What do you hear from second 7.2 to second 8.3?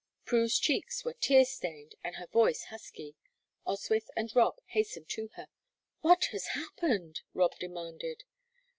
Rob demanded.